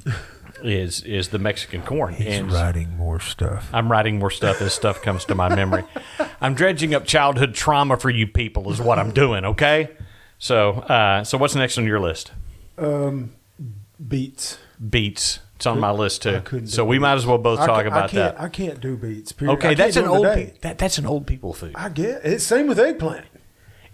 [0.63, 2.13] is is the Mexican corn.
[2.13, 3.69] He's And writing more stuff.
[3.73, 5.83] I'm writing more stuff as stuff comes to my memory.
[6.41, 9.45] I'm dredging up childhood trauma for you people is what I'm doing.
[9.45, 9.89] Okay.
[10.39, 12.31] So uh, so what's next on your list?
[12.77, 13.33] Um,
[14.05, 14.57] beets.
[14.89, 15.39] Beets.
[15.55, 16.41] It's on my list I too.
[16.41, 18.41] couldn't So do we might as well both talk I about can't, that.
[18.41, 19.31] I can't do beets.
[19.31, 19.53] Period.
[19.55, 20.51] Okay, I that's can't an old today.
[20.53, 21.73] pe- that, that's an old people food.
[21.75, 22.39] I get it.
[22.41, 23.25] same with eggplant.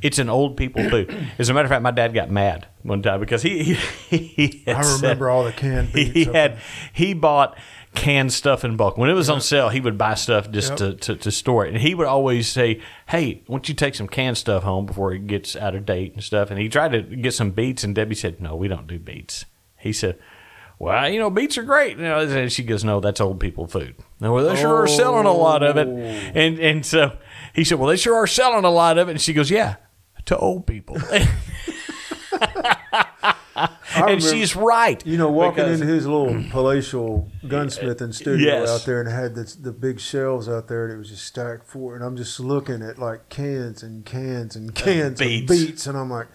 [0.02, 1.14] It's an old people food.
[1.38, 3.76] As a matter of fact, my dad got mad one time because he
[4.10, 6.12] he, he had I said- remember all the canned beets.
[6.14, 6.60] he had there.
[6.94, 7.58] he bought
[7.96, 10.78] canned stuff in bulk when it was on sale he would buy stuff just Yep.
[10.78, 13.96] to, to, to store it and he would always say hey why don't you take
[13.96, 16.92] some canned stuff home before it gets out of date and stuff and he tried
[16.92, 20.20] to get some beets and debbie said no we don't do beets he said
[20.78, 21.98] well, you know, beets are great.
[21.98, 23.96] You know, and she goes, no, that's old people food.
[24.22, 25.90] No, well, they sure are selling a lot of it.
[25.90, 25.94] Oh.
[26.40, 27.18] And and so
[27.54, 29.12] he said, well, they sure are selling a lot of it.
[29.12, 29.76] And she goes, yeah,
[30.30, 30.98] to old people.
[32.32, 33.36] I
[33.96, 35.06] and remember- she's right.
[35.06, 38.70] You know, walking because- into his little palatial gunsmithing studio Yes.
[38.70, 41.96] out there and had the, the big shelves out there that was just stacked for,
[41.96, 45.52] and I'm just looking at like cans and cans and cans beets.
[45.52, 46.28] of beets, and I'm like,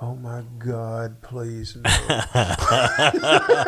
[0.00, 1.90] oh my god, please no,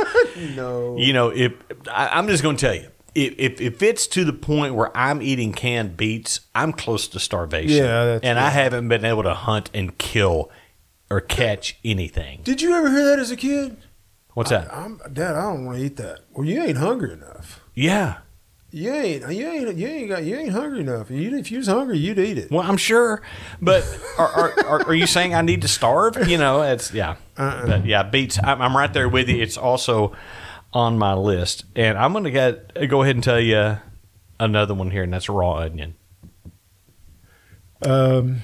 [0.57, 0.97] no.
[0.99, 1.53] You know, if
[1.91, 5.23] I, I'm just going to tell you, if, if it's to the point where I'm
[5.23, 7.77] eating canned beets, I'm close to starvation.
[7.85, 10.51] Yeah, that's and I haven't been able to hunt and kill
[11.11, 12.41] or catch anything.
[12.45, 13.77] Did you ever hear that as a kid?
[14.35, 14.73] What's that?
[14.75, 16.21] I'm, Dad, I don't want to eat that.
[16.33, 17.61] Well, you ain't hungry enough.
[17.75, 18.19] yeah.
[18.77, 21.09] You ain't, you ain't, you ain't got, you ain't hungry enough.
[21.09, 22.51] You, if you was hungry, you'd eat it.
[22.51, 23.23] Well, I'm sure,
[23.63, 23.85] but
[24.19, 26.29] are, are, are, are you saying I need to starve?
[26.29, 27.67] You know, it's yeah, Uh-uh.
[27.69, 28.37] but yeah, beets.
[28.43, 29.41] I'm, I'm right there with you.
[29.41, 30.13] It's also
[30.75, 33.79] on my list, and I'm going to get go ahead and tell you
[34.39, 35.95] another one here, and that's raw onion.
[37.83, 38.41] Um,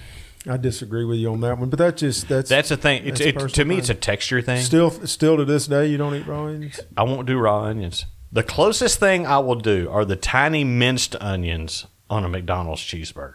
[0.46, 3.06] I disagree with you on that one, but that's just that's That's the thing.
[3.06, 4.62] It's, a it, to me, it's a texture thing.
[4.62, 6.80] still still to this day you don't eat raw onions.
[6.96, 8.06] I won't do raw onions.
[8.32, 13.34] The closest thing I will do are the tiny minced onions on a McDonald's cheeseburger.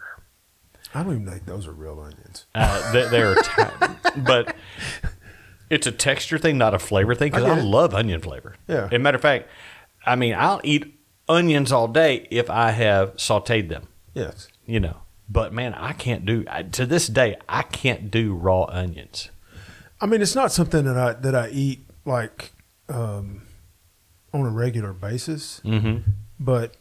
[0.94, 2.46] I don't even think those are real onions.
[2.54, 4.56] Uh, they, they're tiny, but
[5.70, 7.30] it's a texture thing, not a flavor thing.
[7.30, 8.56] Because I I, love onion flavor.
[8.68, 8.86] Yeah.
[8.86, 9.48] As a matter of fact,
[10.04, 10.98] I mean, I'll eat
[11.28, 13.88] onions all day if I have sautéed them.
[14.14, 14.48] Yes.
[14.64, 14.98] You know,
[15.28, 17.36] but man, I can't do I, to this day.
[17.48, 19.30] I can't do raw onions.
[20.00, 22.52] I mean, it's not something that I that I eat like
[22.88, 23.42] um,
[24.32, 25.60] on a regular basis.
[25.64, 26.10] Mm-hmm.
[26.38, 26.76] But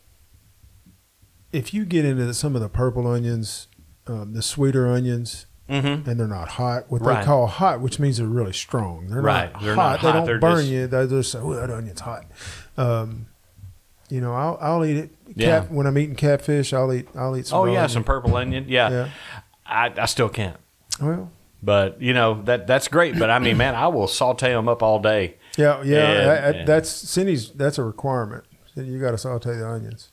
[1.52, 3.68] if you get into some of the purple onions,
[4.08, 6.08] um, the sweeter onions, Mm-hmm.
[6.10, 7.20] and they're not hot, what Right.
[7.22, 9.08] they call hot, which means they're really strong.
[9.08, 9.52] They're Right.
[9.52, 9.82] not They're hot.
[9.94, 10.14] not They hot.
[10.18, 10.88] don't They're burn just- you.
[10.88, 12.26] They just say, "Oh, that onion's hot."
[12.78, 13.26] Um,
[14.10, 15.10] you know, I'll I'll eat it.
[15.36, 15.62] Yeah.
[15.62, 17.60] Cat, when I'm eating catfish, I'll eat I'll eat some.
[17.60, 17.90] Oh yeah, onion.
[17.90, 18.66] some purple onion.
[18.68, 19.10] Yeah, Yeah.
[19.66, 20.58] I, I still can't.
[21.02, 21.32] Well,
[21.64, 23.18] But you know that that's great.
[23.18, 25.38] But I mean, man, I will saute them up all day.
[25.58, 26.14] yeah, yeah.
[26.14, 26.66] Yeah, I- I- yeah.
[26.66, 27.50] That's Cindy's.
[27.52, 28.44] That's a requirement.
[28.76, 30.10] You got to saute the onions.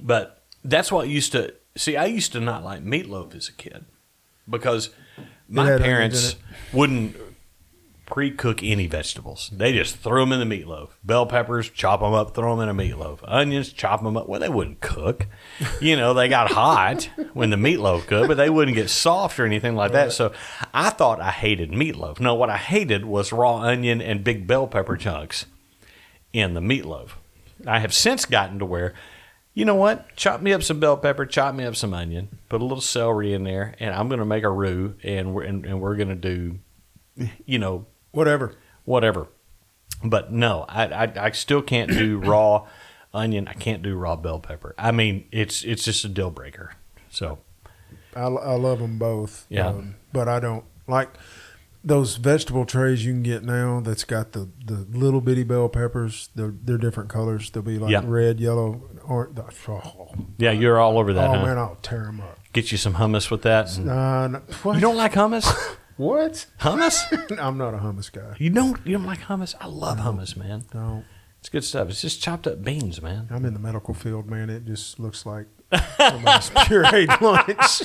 [0.00, 1.96] But that's what used to see.
[1.96, 3.84] I used to not like meatloaf as a kid
[4.50, 4.90] because
[5.48, 6.36] my parents
[6.72, 7.16] wouldn't
[8.06, 9.50] pre-cook any vegetables.
[9.52, 10.88] They just threw them in the meatloaf.
[11.04, 13.20] Bell peppers, chop them up, throw them in a meatloaf.
[13.22, 14.28] Onions, chop them up.
[14.28, 15.26] Well, they wouldn't cook.
[15.80, 19.46] You know, they got hot when the meatloaf cooked, but they wouldn't get soft or
[19.46, 20.12] anything like that.
[20.12, 20.32] So
[20.74, 22.18] I thought I hated meatloaf.
[22.18, 25.46] No, what I hated was raw onion and big bell pepper chunks
[26.32, 27.10] in the meatloaf.
[27.64, 28.94] I have since gotten to where,
[29.60, 30.16] you know what?
[30.16, 33.34] Chop me up some bell pepper, chop me up some onion, put a little celery
[33.34, 36.08] in there, and I'm going to make a roux, and we're and, and we're going
[36.08, 36.58] to do,
[37.44, 38.54] you know, Whatever.
[38.86, 39.28] whatever.
[40.02, 42.66] But no, I, I I still can't do raw
[43.12, 43.48] onion.
[43.48, 44.74] I can't do raw bell pepper.
[44.78, 46.72] I mean, it's it's just a deal breaker.
[47.10, 47.38] So
[48.16, 49.46] I, I love them both.
[49.50, 49.82] Um, Yeah.
[50.12, 51.10] but I don't like
[51.82, 53.80] those vegetable trays you can get now.
[53.80, 56.28] That's got the, the little bitty bell peppers.
[56.34, 57.50] They're they're different colors.
[57.50, 58.02] They'll be like Yeah.
[58.04, 59.30] red, yellow, or
[59.68, 61.30] oh, yeah, you're all over that.
[61.30, 61.46] oh huh?
[61.46, 62.38] man, I'll tear them up.
[62.52, 63.76] Get you some hummus with that.
[63.78, 64.74] No, what?
[64.74, 65.46] You don't like hummus?
[65.96, 66.46] what?
[66.60, 67.38] hummus?
[67.38, 68.34] I'm not a hummus guy.
[68.38, 69.54] You don't you don't like hummus?
[69.60, 70.64] I love hummus, man.
[70.74, 71.04] No,
[71.38, 71.88] It's good stuff.
[71.88, 73.28] It's just chopped up beans, man.
[73.30, 74.50] I'm in the medical field, man.
[74.50, 75.46] It just looks like
[75.96, 77.82] somebody's pureed lunch.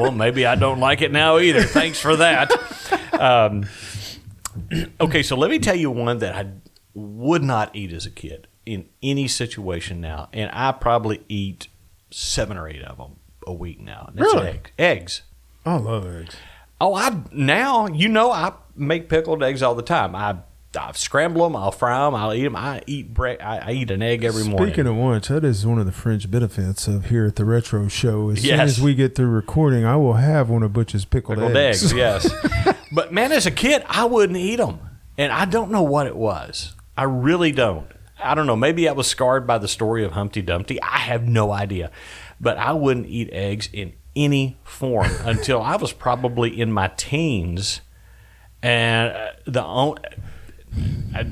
[0.00, 1.62] Well, maybe I don't like it now either.
[1.62, 2.50] Thanks for that.
[3.12, 3.66] Um,
[5.00, 6.50] okay, so let me tell you one that I
[6.94, 11.68] would not eat as a kid in any situation now, and I probably eat
[12.10, 14.06] seven or eight of them a week now.
[14.08, 14.48] And that's Really?
[14.48, 15.22] egg- eggs.
[15.64, 16.36] I love eggs.
[16.80, 20.14] Oh, I now you know I make pickled eggs all the time.
[20.16, 20.36] I
[20.78, 22.54] I scramble them, I'll fry them, I'll eat them.
[22.54, 24.68] I eat bre- I, I eat an egg every morning.
[24.68, 27.88] Speaking of which, that is one of the fringe benefits of here at the Retro
[27.88, 28.30] Show.
[28.30, 31.56] As soon as we get through recording, I will have one of Butch's pickled, pickled
[31.56, 31.82] eggs.
[31.82, 32.32] eggs, yes.
[32.92, 34.78] but man, as a kid, I wouldn't eat them.
[35.18, 36.74] and I don't know what it was.
[36.96, 37.86] I really don't.
[38.22, 38.56] I don't know.
[38.56, 40.80] Maybe I was scarred by the story of Humpty Dumpty.
[40.82, 41.90] I have no idea.
[42.40, 47.80] But I wouldn't eat eggs in any form until I was probably in my teens.
[48.62, 50.00] And uh, the only,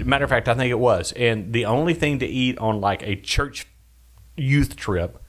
[0.05, 1.13] matter of fact, I think it was.
[1.13, 3.67] And the only thing to eat on like a church
[4.37, 5.23] youth trip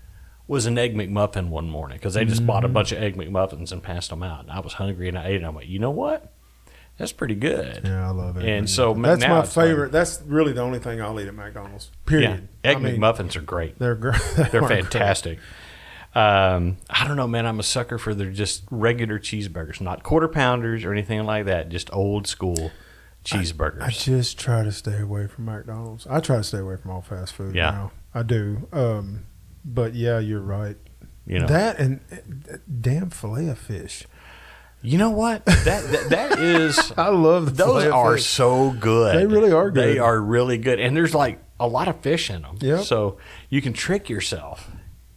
[0.47, 3.71] was an egg McMuffin one morning because they just bought a bunch of egg McMuffins
[3.71, 4.41] and passed them out.
[4.41, 5.35] And I was hungry and I ate.
[5.37, 6.33] And I went, you know what?
[6.97, 7.81] That's pretty good.
[7.85, 8.45] Yeah, I love it.
[8.45, 9.91] And so that's my it's like- favorite.
[9.91, 11.91] that's really the only thing I'll eat at McDonald's.
[12.05, 12.49] Period.
[12.63, 13.77] Yeah, egg I mean, McMuffins are great.
[13.79, 14.19] They're great.
[14.51, 15.39] They're fantastic.
[16.15, 17.45] Um, I don't know, man.
[17.45, 21.69] I'm a sucker for their just regular cheeseburgers, not quarter pounders or anything like that.
[21.69, 22.71] Just old school
[23.37, 23.81] cheeseburgers.
[23.81, 26.07] I just try to stay away from McDonald's.
[26.07, 27.55] I try to stay away from all fast food.
[27.55, 27.71] Yeah.
[27.71, 27.91] now.
[28.13, 28.67] I do.
[28.71, 29.25] Um,
[29.63, 30.77] but yeah, you're right.
[31.25, 34.05] you know That and uh, damn fillet of fish.
[34.81, 35.43] You know what?
[35.45, 36.93] That that, that is.
[36.97, 38.25] I love the Those are fish.
[38.25, 39.15] so good.
[39.17, 42.43] They really are They are really good, and there's like a lot of fish in
[42.43, 42.57] them.
[42.61, 42.85] Yep.
[42.85, 43.17] So
[43.49, 44.71] you can trick yourself.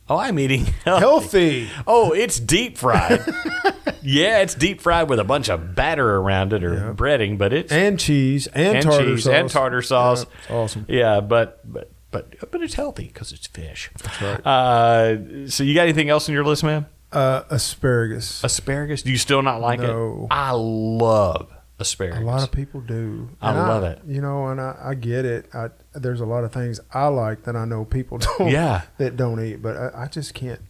[0.08, 1.00] Oh, I'm eating healthy.
[1.00, 1.68] healthy.
[1.86, 3.24] Oh, it's deep fried.
[4.02, 6.96] yeah, it's deep fried with a bunch of batter around it or Yep.
[6.96, 10.26] breading, but it's and cheese and, and tartar cheese sauce and cheese and tartar sauce.
[10.48, 10.86] Yeah, awesome.
[10.88, 13.90] Yeah, but but but but it's healthy because it's fish.
[14.02, 14.46] That's right.
[14.46, 16.86] Uh, so you got anything else on your list, man?
[17.12, 18.42] Uh, asparagus.
[18.42, 19.02] Asparagus?
[19.02, 19.86] Do you still not like it?
[19.86, 20.22] No.
[20.30, 20.34] it?
[20.34, 22.20] I love asparagus.
[22.20, 23.28] A lot of people do.
[23.40, 24.00] I And love it.
[24.06, 25.46] You know, and I, I get it.
[25.54, 28.48] I, there's a lot of things I like that I know people don't.
[28.50, 28.82] Yeah.
[28.98, 30.60] That don't eat, but I, I just can't.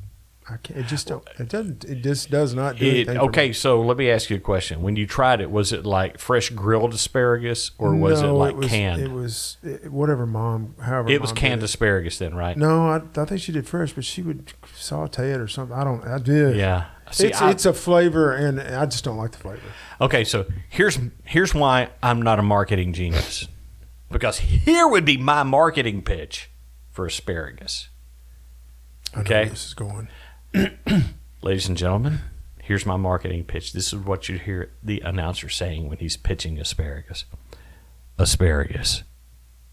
[0.50, 0.81] I can't.
[0.81, 1.26] It just don't.
[1.38, 1.85] It doesn't.
[1.85, 3.18] It just does not do It, anything.
[3.18, 4.83] okay, so let me ask you a question.
[4.83, 8.57] When you tried it, was it like fresh grilled asparagus or was it No, like
[8.57, 9.00] was, canned?
[9.00, 10.74] It was it, whatever mom.
[10.81, 12.57] However, It was canned asparagus then, right?
[12.57, 15.76] No, I, I think she did fresh, but she would saute it or something.
[15.76, 16.05] I don't.
[16.05, 16.57] I did.
[16.57, 16.87] Yeah.
[17.12, 19.61] See, it's I- it's a flavor, and I just don't like the flavor.
[20.00, 23.46] Okay, so here's here's why I'm not a marketing genius.
[24.11, 26.50] Because here would be my marketing pitch
[26.90, 27.88] for asparagus.
[29.16, 29.48] Okay.
[29.48, 30.09] this is going.
[31.43, 32.21] Ladies and gentlemen,
[32.62, 33.73] here's my marketing pitch.
[33.73, 37.25] This is what you hear the announcer saying when he's pitching asparagus.
[38.19, 39.03] Asparagus.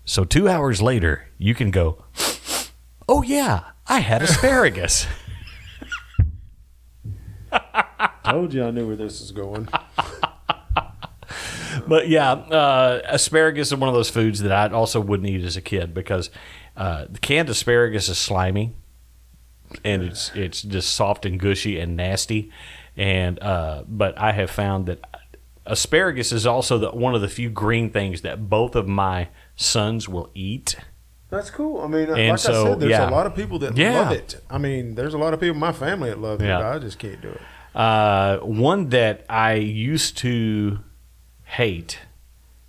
[0.06, 2.04] So 2 hours later, you can go,
[3.08, 5.06] "Oh yeah, I had asparagus."
[8.24, 9.68] Told you I knew where this is going.
[11.88, 15.58] But yeah, uh, asparagus is one of those foods that I also wouldn't eat as
[15.58, 16.30] a kid because
[16.78, 18.76] uh, the canned asparagus is slimy,
[19.84, 22.52] and it's it's just soft and gushy and nasty.
[22.98, 25.00] And uh, but I have found that
[25.66, 30.10] asparagus is also the, one of the few green things that both of my sons
[30.10, 30.76] will eat.
[31.30, 31.82] That's cool.
[31.82, 33.08] I mean, And like so, I said, there's yeah.
[33.08, 34.00] a lot of people that Yeah.
[34.02, 34.42] love it.
[34.50, 36.48] I mean, there's a lot of people in my family that love it.
[36.48, 36.68] Yeah.
[36.72, 37.42] I just can't do it.
[37.76, 40.80] Uh, one that I used to
[41.44, 42.00] hate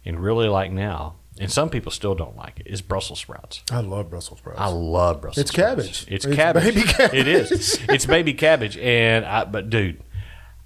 [0.05, 2.67] and really like now, and some people still don't like it.
[2.69, 3.63] is Brussels sprouts.
[3.73, 4.61] I love Brussels sprouts.
[4.61, 5.43] I love Brussels.
[5.43, 5.69] It's sprouts.
[5.75, 6.07] cabbage.
[6.09, 6.63] It's, It's cabbage.
[6.75, 7.15] baby cabbage.
[7.19, 7.79] It is.
[7.89, 8.77] It's baby cabbage.
[8.79, 10.03] And I, but dude,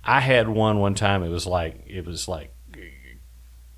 [0.04, 1.22] I had one one time.
[1.22, 2.50] It was like it was like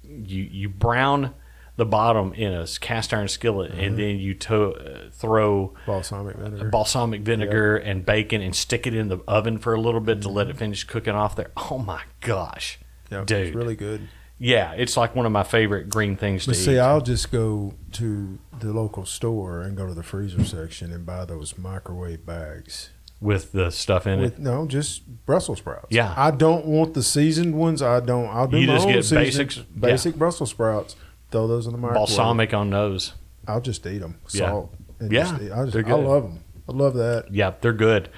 [0.05, 1.35] you you brown
[1.77, 3.81] the bottom in a cast iron skillet, Mm-hmm.
[3.81, 6.71] and then you to, uh, throw Balsamic vinegar.
[6.71, 10.31] balsamic vinegar and bacon and stick it in the oven for a little bit to
[10.31, 11.51] let it finish cooking off there.
[11.71, 12.79] Oh my gosh,
[13.11, 13.49] Yeah, dude!
[13.49, 14.09] It's really good.
[14.38, 16.79] Yeah, it's like one of my favorite green things But to see, eat.
[16.81, 21.25] I'll just go to the local store and go to the freezer section and buy
[21.25, 22.90] those microwave bags.
[23.20, 24.38] with the stuff in it.
[24.38, 25.87] No, just Brussels sprouts.
[25.90, 26.12] Yeah.
[26.16, 27.81] I don't want the seasoned ones.
[27.81, 28.27] I don't.
[28.29, 29.57] I'll do You my just own get basics?
[29.59, 30.96] basic Brussels sprouts.
[31.31, 32.07] Throw those in the microwave.
[32.09, 33.14] Balsamic on those.
[33.49, 34.18] I'll just eat them.
[34.33, 34.49] Yeah.
[34.49, 34.75] Salt.
[35.01, 35.53] And Yeah, just eat.
[35.53, 36.40] I, just, I love them.
[36.68, 37.27] I love that.
[37.33, 38.09] Yeah, they're good.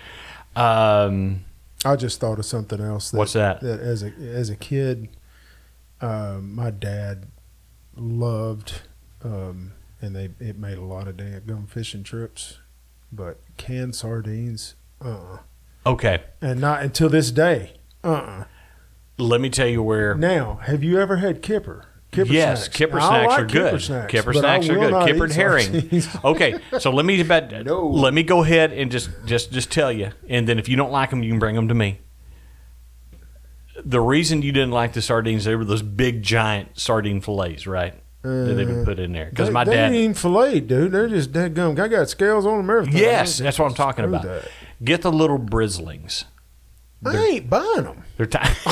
[0.57, 1.45] Um,
[1.85, 3.11] I just thought of something else.
[3.11, 3.61] That, What's that?
[3.61, 5.09] That as a as a kid,
[6.01, 7.27] um, my dad
[7.97, 8.83] loved,
[9.23, 12.59] um, and they it made a lot of damn gum fishing trips,
[13.13, 15.39] but canned sardines, uh, uh
[15.87, 18.45] okay, and not until this day, uh, uh
[19.19, 20.15] let me tell you where.
[20.15, 21.87] Now, have you ever had kipper?
[22.11, 22.77] Kipper yes, snacks.
[22.77, 23.65] kipper Now, snacks like are good.
[23.65, 25.07] Kipper snacks, Kipper snacks are good.
[25.07, 26.03] Kippered herring.
[26.25, 27.87] okay, so let me about No.
[27.87, 30.91] let me go ahead and just just just tell you, and then if you don't
[30.91, 32.01] like them, you can bring them to me.
[33.85, 37.95] The reason you didn't like the sardines, they were those big giant sardine fillets, right?
[38.23, 39.87] that they've been uh, put in there because my they dad.
[39.87, 40.93] ain't even filleted, dude.
[40.93, 41.81] They're just dead gum.
[41.81, 42.71] I got scales on them.
[42.71, 43.01] Everything.
[43.01, 44.23] Yes, that's what I'm talking about.
[44.23, 44.49] that.
[44.83, 46.25] Get the little brislings.
[47.05, 48.05] I ain't buying them.
[48.17, 48.55] They're tiny.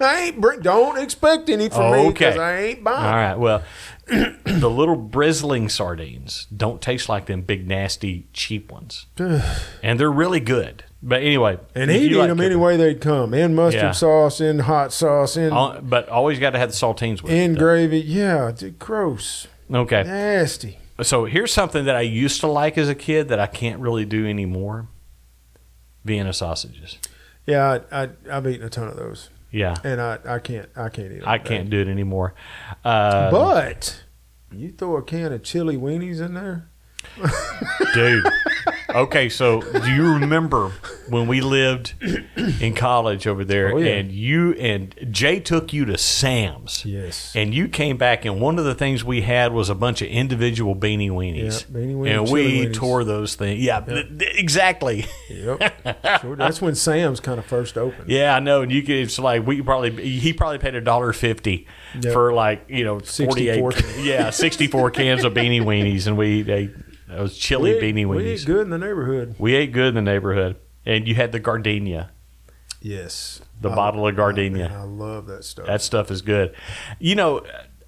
[0.00, 0.40] I ain't.
[0.40, 3.04] Bring, don't expect any from me because I ain't buying.
[3.06, 3.34] All right.
[3.34, 3.62] Well,
[4.06, 10.40] the little brisling sardines don't taste like them big, nasty, cheap ones, and they're really
[10.40, 10.84] good.
[11.00, 13.90] But anyway, And he'd eat like them any way they'd come in mustard Yeah.
[13.92, 17.52] sauce, in hot sauce, in Uh, but always got to have the saltines with in
[17.54, 17.58] it.
[17.58, 18.00] gravy.
[18.00, 20.02] Yeah, gross, Okay.
[20.02, 20.78] nasty.
[21.02, 24.04] So here's something that I used to like as a kid that I can't really
[24.04, 24.88] do anymore.
[26.04, 26.98] Vienna sausages.
[27.46, 29.76] Yeah, I, I, I've eaten a ton of those, Yeah.
[29.84, 31.28] and I, I can't I can't eat them.
[31.28, 32.34] I can't do it anymore.
[32.84, 34.02] Uh, But
[34.52, 36.68] you throw a can of chili weenies in there.
[37.94, 38.24] dude.
[38.90, 40.70] Okay, so do you remember
[41.08, 41.94] when we lived
[42.60, 43.96] in college over there, Oh, yeah.
[43.96, 46.84] and you and Jay took you to Sam's?
[46.84, 47.32] Yes.
[47.36, 50.08] And you came back, and one of the things we had was a bunch of
[50.08, 51.66] individual beanie weenies.
[51.70, 52.74] Yeah, beanie weenie, and we weenies.
[52.74, 53.60] tore those things.
[53.62, 55.06] Yeah, th- th- exactly.
[55.28, 56.20] Yep.
[56.22, 56.36] sure.
[56.36, 58.08] That's when Sam's kind of first opened.
[58.10, 58.62] Yeah, I know.
[58.62, 61.66] And you could, it's like we probably he probably paid a dollar fifty
[62.00, 62.12] Yep.
[62.12, 66.42] for like you know forty 64 yeah sixty four cans of beanie weenies, and we
[67.10, 69.34] ate was chili we, beanie we ate good in the neighborhood.
[69.38, 72.08] We ate good in the neighborhood, and you had the giardiniera,
[72.80, 73.40] Yes.
[73.60, 74.70] the I- bottle of giardiniera.
[74.72, 75.66] I love that stuff.
[75.66, 76.54] That stuff is good.
[76.98, 77.42] You know,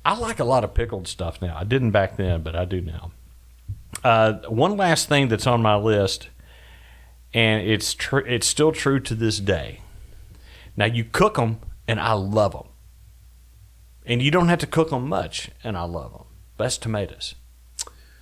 [0.04, 1.56] I like a lot of pickled stuff now.
[1.58, 3.12] I didn't back then, but I do now.
[4.02, 6.28] Uh, one last thing that's on my list,
[7.34, 9.80] and it's tr- it's still true to this day.
[10.76, 12.68] Now you cook them, and I love them,
[14.06, 16.24] and you don't have to cook them much, and I love them.
[16.56, 17.34] That's tomatoes.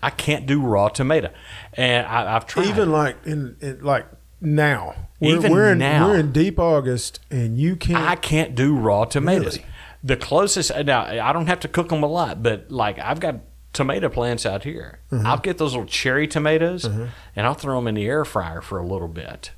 [0.02, 1.30] I can't do raw tomato,
[1.74, 2.66] and I, I've tried.
[2.66, 4.06] even like in, in like
[4.40, 4.94] now.
[5.20, 6.06] We're, Even we're in, now.
[6.06, 7.98] we're in deep August, and you can't.
[7.98, 9.56] I can't do raw tomatoes.
[9.56, 9.68] Really?
[10.04, 13.40] The closest now, I don't have to cook them a lot, but like I've got
[13.72, 15.00] tomato plants out here.
[15.11, 15.26] Mm-hmm.
[15.26, 18.78] I'll get those little cherry tomatoes and I'll throw them in the air fryer for
[18.78, 19.52] a little bit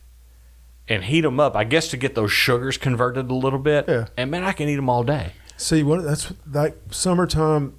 [0.88, 1.54] and heat them up.
[1.56, 3.86] I guess to get those sugars converted a little bit.
[3.88, 4.06] Yeah.
[4.16, 5.32] And man, I can eat them all day.
[5.56, 7.78] See what that's like summertime.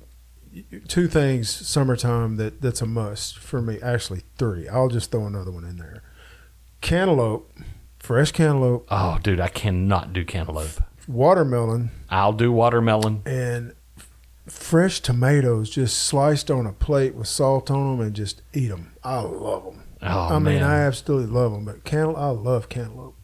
[0.88, 3.80] Two things summertime that that's a must for me.
[3.82, 4.68] Actually, three.
[4.68, 6.04] I'll just throw another one in there.
[6.82, 7.52] Cantaloupe,
[8.00, 10.82] fresh cantaloupe, Oh, dude, I cannot do cantaloupe.
[11.08, 13.22] watermelon, I'll do watermelon.
[13.26, 13.74] and
[14.48, 18.92] fresh tomatoes just sliced on a plate with salt on them and just eat them.
[19.04, 19.84] I love them.
[20.02, 20.64] Oh, I mean, man.
[20.64, 21.66] I absolutely love them.
[21.66, 23.16] But cantaloupe, I love cantaloupe.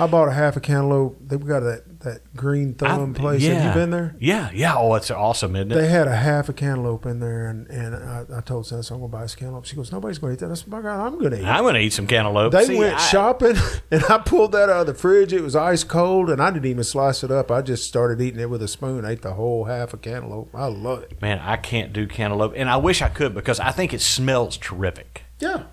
[0.00, 1.16] I bought a half a cantaloupe.
[1.20, 3.42] They got that that green thumb I- place.
[3.42, 3.54] yeah.
[3.54, 4.16] Have you been there?
[4.18, 4.74] Yeah, yeah.
[4.76, 5.74] Oh, it's awesome, isn't it?
[5.76, 8.98] They had a half a cantaloupe in there, and, and I, I told Seth, I'm
[8.98, 9.64] going to buy this cantaloupe.
[9.64, 10.52] She goes, Nobody's going to eat that.
[10.52, 11.46] I said, My God, I'm going to eat it.
[11.46, 12.52] I'm going to eat some cantaloupe.
[12.52, 13.56] They See, went I- shopping,
[13.90, 15.32] and I pulled that out of the fridge.
[15.32, 17.50] It was ice cold, and I didn't even slice it up.
[17.50, 19.04] I just started eating it with a spoon.
[19.04, 20.50] ate the whole half a cantaloupe.
[20.54, 21.22] I love it.
[21.22, 24.56] Man, I can't do cantaloupe, and I wish I could because I think it smells
[24.56, 25.22] terrific.
[25.38, 25.64] Yeah.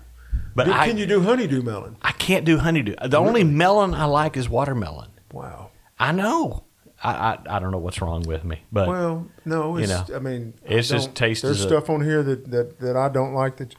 [0.54, 1.96] But Can I, you do honeydew melon?
[2.02, 2.96] I can't do honeydew.
[3.08, 5.10] The only melon I like is watermelon.
[5.32, 5.70] Wow.
[5.98, 6.64] I know.
[7.04, 10.20] I, I, I don't know what's wrong with me, but Well, no, You know, I
[10.20, 13.34] mean, it's I just taste There's a- stuff on here that, that, that I don't
[13.34, 13.74] like that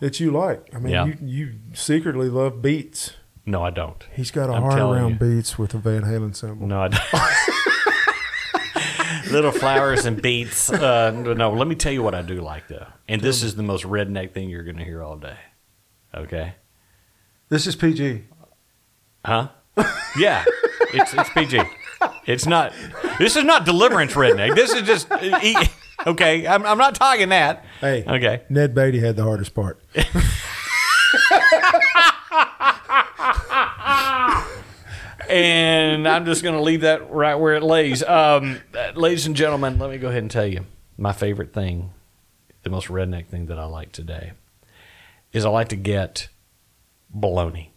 [0.00, 0.68] that you like.
[0.74, 1.06] I mean, Yeah.
[1.06, 3.12] you, you secretly love beets.
[3.46, 4.04] no, I don't.
[4.14, 5.16] He's got a I'm heart around you.
[5.36, 6.66] beets with a Van Halen symbol.
[6.66, 7.02] No, I don't.
[9.32, 10.70] Little flowers and beets.
[10.70, 13.62] Uh, no, let me tell you what I do like though, and this is the
[13.62, 15.36] most redneck thing you're going to hear all day.
[16.14, 16.54] Okay,
[17.48, 18.24] This is PG.
[19.24, 19.48] huh?
[20.18, 20.44] Yeah,
[20.94, 21.60] it's it's PG.
[22.26, 22.72] It's not.
[23.18, 24.54] This is not deliverance redneck.
[24.54, 25.08] This is just.
[25.42, 25.54] e-
[26.06, 27.64] Okay, I'm, I'm not talking that.
[27.80, 28.42] Hey, Okay.
[28.50, 29.80] Ned Beatty had the hardest part.
[35.28, 38.02] and I'm just going to leave that right where it lays.
[38.02, 38.60] Um,
[38.94, 41.92] ladies and gentlemen, let me go ahead and tell you my favorite thing,
[42.62, 44.32] the most redneck thing that I like today,
[45.32, 46.28] is I like to get
[47.10, 47.72] bologna.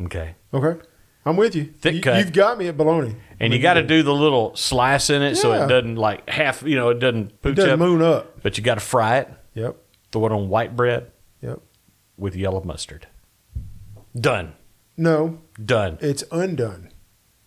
[0.00, 0.34] Okay.
[0.52, 0.80] Okay,
[1.24, 1.64] I'm with you.
[1.66, 2.18] Thick you cut.
[2.18, 3.16] You've got me at bologna.
[3.40, 5.64] And you got to do the little slice in it so Yeah.
[5.64, 7.78] it doesn't like half, you know, it doesn't It pooch doesn't up.
[7.78, 8.42] moon up.
[8.42, 9.76] But you got to fry it, Yep.
[10.12, 11.10] throw it on white bread
[11.42, 11.60] Yep.
[12.16, 13.06] with yellow mustard.
[14.18, 14.54] Done.
[14.96, 15.98] No, Done.
[16.00, 16.90] it's undone.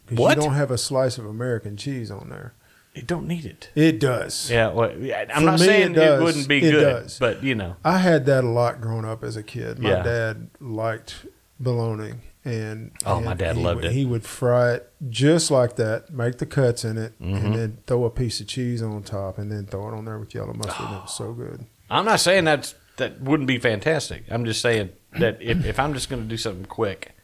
[0.08, 0.38] 'Cause What?
[0.38, 2.54] You don't have a slice of American cheese on there.
[2.98, 3.70] You don't need it.
[3.76, 4.50] It does.
[4.52, 7.20] Yeah, well, I'm For not me, saying it it, wouldn't be It good, does.
[7.20, 7.76] but you know.
[7.84, 9.80] I had that a lot growing up as a kid.
[9.80, 10.04] My Yeah.
[10.04, 11.26] dad liked
[11.60, 12.14] bologna,
[12.46, 13.92] and Oh, and my dad loved would, it.
[13.94, 17.46] He would fry it just like that, make the cuts in it, Mm-hmm.
[17.46, 20.18] and then throw a piece of cheese on top, and then throw it on there
[20.20, 20.86] with yellow mustard.
[20.88, 21.66] and it was so good.
[21.90, 24.24] I'm not saying that's that wouldn't be fantastic.
[24.30, 27.16] I'm just saying that if, if I'm just going to do something quick,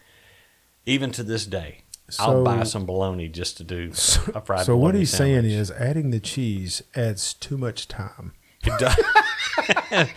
[0.86, 1.80] even to this day,
[2.20, 3.91] I'll buy some bologna just to do
[4.36, 4.66] a fried.
[4.66, 8.34] so what he's saying is, adding the cheese adds too much time.
[8.66, 8.95] It does-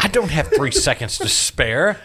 [0.00, 1.98] I don't have three seconds to spare.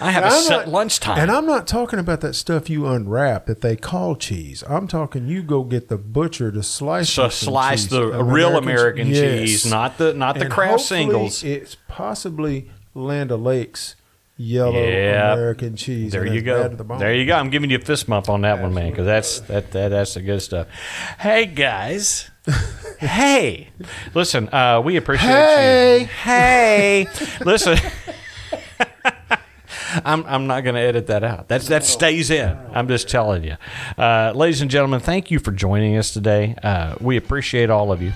[0.00, 1.18] I have a I'm set not- lunchtime.
[1.18, 4.62] And I'm not talking about that stuff you unwrap that they call cheese.
[4.68, 9.08] I'm talking you go get the butcher to slice so slice the An real American
[9.08, 9.18] Yes.
[9.18, 11.42] cheese, not the not the And Kraft singles.
[11.42, 13.96] It's possibly Land O'Lakes
[14.36, 15.32] yellow Yeah.
[15.34, 16.12] American cheese.
[16.12, 16.68] There you go.
[16.68, 16.84] the.
[16.98, 17.34] There you go.
[17.36, 20.14] I'm giving you a fist bump on that one, man, because that's that, that that's
[20.14, 20.66] the good stuff.
[21.18, 22.30] Hey guys.
[22.98, 23.68] hey,
[24.12, 24.48] listen.
[24.52, 26.00] Uh, we appreciate Hey.
[26.00, 26.06] you.
[26.06, 27.78] Hey, hey, listen.
[30.04, 31.46] I'm, I'm not going to edit that out.
[31.48, 32.56] That's that stays in.
[32.72, 33.56] I'm just telling you,
[33.96, 34.98] uh, ladies and gentlemen.
[35.00, 36.56] Thank you for joining us today.
[36.62, 38.12] Uh, we appreciate all of you.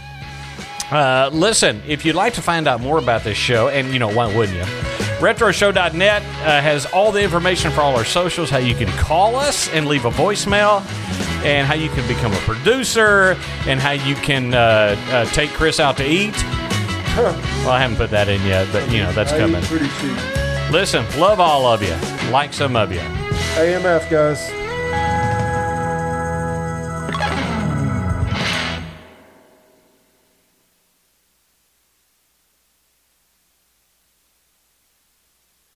[0.90, 4.12] Uh, listen, if you'd like to find out more about this show, and you know,
[4.12, 5.07] why wouldn't you?
[5.18, 6.26] RetroShow.net uh,
[6.60, 10.04] has all the information for all our socials, how you can call us and leave
[10.04, 10.80] a voicemail,
[11.44, 15.80] and how you can become a producer, and how you can uh, uh, take Chris
[15.80, 16.34] out to eat.
[17.18, 19.60] Well, I haven't put that in yet, but you know, that's coming.
[19.62, 20.70] pretty cheap.
[20.70, 21.96] Listen, love all of you.
[22.30, 23.00] Like some of you.
[23.00, 24.48] AMF guys.